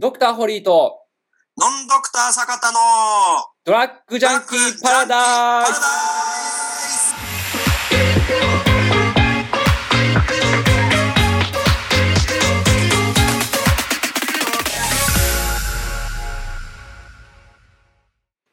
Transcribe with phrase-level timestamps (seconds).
[0.00, 1.02] ドクターホリーと
[1.58, 2.78] ノンドクター坂田の
[3.66, 5.76] ドラッグジャンキーパラダイス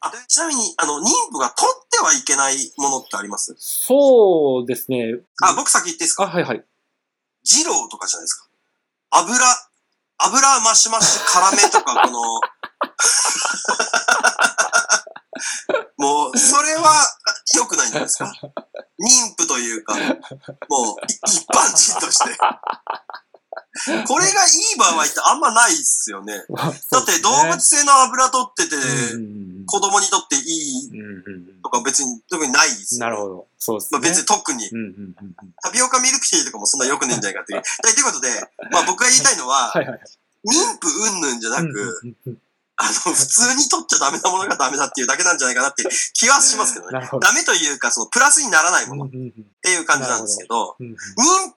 [0.01, 3.55] あちなみに、あの、妊婦が取ってはいけないものってあります？
[3.57, 5.15] そうですね。
[5.41, 6.63] あ、僕先言っていいですあ、かはいはい。
[7.45, 8.47] 二郎とかじゃないですか。
[9.11, 9.37] 油、
[10.19, 12.41] 油マシマシ辛めとか、この、
[15.97, 17.05] もう、それは
[17.55, 18.33] 良くないんじゃないですか。
[18.99, 22.37] 妊婦というか、もう、い一般人として。
[24.07, 26.33] これがいい場合ってあんまないっすよね。
[26.91, 28.75] だって動物性の油取ってて、
[29.67, 33.47] 子供にとっていいとか別に特にないっすよ、なるほど。
[33.59, 34.09] そうですまあ、ね。
[34.09, 34.67] 別に特に。
[34.71, 37.61] うんうんうんうんタピオカミルクティーとかもそんな良くねえんじゃないかっていう。
[37.61, 38.29] ということで、
[38.71, 39.99] まあ僕が言いたいのは、はいはい。
[40.47, 42.37] 妊婦云々じゃなく、うんうんうん
[42.79, 45.83] あの、普通に取っちゃダメなものがダメだっていうだけなんじゃないかなって
[46.13, 47.09] 気はしますけどね。
[47.11, 47.19] ど。
[47.19, 50.85] ダメというか、そのプラスにならないものっていう感じなんですけど、妊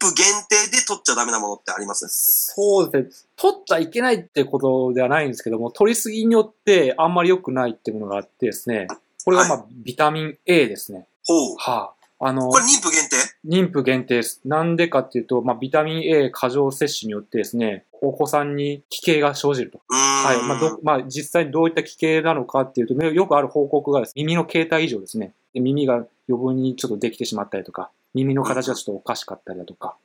[0.01, 2.09] 婦限定で取っちゃダメなものってあります？
[2.09, 3.13] そうですね。
[3.37, 8.89] 取っちゃいけないってことではないんですけども、取りすぎによってあんまり良くないってものがあってですね。
[9.25, 11.07] これがまあ、ビタミン A ですね。
[11.27, 11.57] ほう。
[11.59, 12.00] はあ。
[12.23, 13.17] あの、これ妊婦限定？
[13.49, 14.43] 妊婦限定です。
[14.45, 19.81] なんでかっていうと、まあ、ビタミン A 過剰摂取によってですね、お子さんに奇形が生じると。
[19.89, 20.47] はい。
[20.47, 25.35] まあ、ど、まあ、実際にどういった奇形なのかっていうと、よくある報告がです、耳の形態異常ですね。
[25.55, 25.95] で耳が
[26.29, 29.97] 余分にちょっとできてしまったりとか、耳の形がちょっとおかしかったりだとか、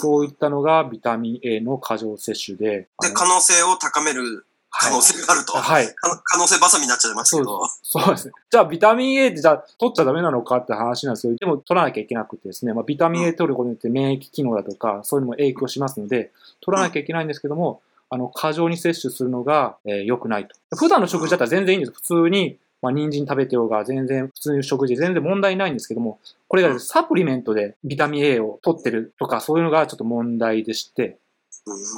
[0.00, 2.88] そういったのがビタミン A の過剰摂取で。
[2.98, 4.46] あで、の可能性を高める
[4.76, 5.52] 可能性があると。
[5.52, 5.86] はい。
[5.94, 7.66] か可能性バサミになっちゃいますけど。
[7.82, 8.34] そうですね。
[8.50, 20.76] じゃあ、ビタミン A ってじゃあ、取っちゃダメなのかって話なんですけど、でも取らなきゃいけなくてですね、まあ、ビタミン A 取ることによって免疫機能だとか、そういうのも影響しますので、取らなきゃいけないんですけども、あの、過剰に摂取するのが、えー良くないと。
[20.76, 21.92] 普段の食事だったら全然いいんです。
[21.92, 31.16] 普通に、まあ、人参食べてようが、全然、普通の食事で全然問題ないんですけども、これがサプリメントでビタミン A を取ってるとか、そういうのがちょっと問題でして、うん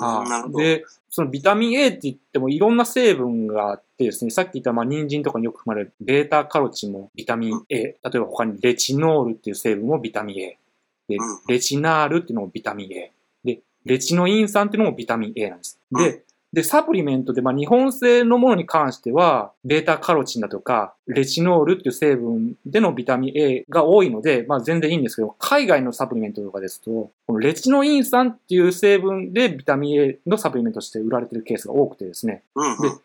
[0.01, 0.59] はいなるほど。
[0.59, 10.59] で、そのビタミン A って言ってもいろんな成分があってですね、さっき言ったまあ人参とかによく含まれるベータカロチンもビタミン A、例えば他にレチノールっていう成分もビタミン A、
[11.09, 13.13] でうん、レチナールっていうのもビタミン A、
[13.45, 15.81] で、レチノイン酸っていうのもビタミン A なんです。
[15.93, 16.23] で、
[16.57, 32.43] で、サプリメントで、まあ、日本製のものに関しては、ベータカロチンだとか、レチノールっていう成分でのビタミン A が多いので、まあ、全然いいんですけど、海外のサプリメントとかですと、このレチノイン酸っていう成分でビタミン A のサプリメントとして売られてるケースが多くてですね。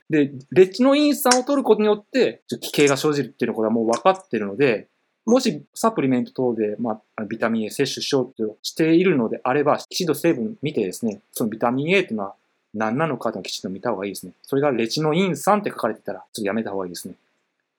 [0.10, 4.88] で、で、レチノイン酸を取ることによって、ちょっと奇形が生じるっていうのはもう分かってるので、
[5.26, 12.36] もしサプリメント等で、まあ、ビタミン A 摂取しようとしているのであれば、きちんと成分見てですね、そのビタミン A っていうのは
[12.74, 14.34] 何なのかというのをきちんと見た方がいいですね。
[14.44, 17.16] それがレチノイン酸って書かれてたら、ちょっとやめた方がいいですね。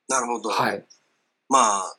[0.09, 0.51] なるほど。
[0.51, 0.85] はい。
[1.49, 1.97] まあ、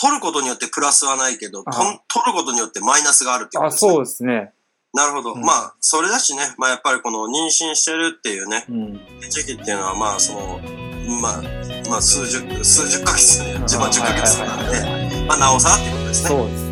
[0.00, 3.90] 取ることによってプラスはないけど、と取ることによってマイナスがあるっていうこあ、とですね。
[3.90, 4.52] そうですね。
[4.94, 5.32] なるほど。
[5.34, 9.00] うんまあ、それだしね、まあやっぱりこの妊娠してるっていうね、うん。
[9.28, 10.60] 時期っていうのはまあその、
[11.20, 11.42] まあ、
[11.90, 14.70] まあ数十、数十ヶ月ね、あ自分は10ヶ月なん
[15.20, 16.28] で、まあなおさらっていうことですね。
[16.28, 16.67] そうです